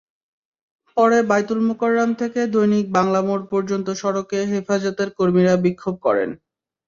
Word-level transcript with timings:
পরে 0.97 1.17
বায়তুল 1.29 1.59
মোকাররম 1.67 2.09
থেকে 2.21 2.41
দৈনিক 2.53 2.85
বাংলা 2.97 3.19
মোড় 3.27 3.45
পর্যন্ত 3.51 3.87
সড়কে 4.01 4.39
হেফাজতের 4.51 5.09
কর্মীরা 5.17 5.53
বিক্ষোভ 5.65 5.95
করেন। 6.05 6.29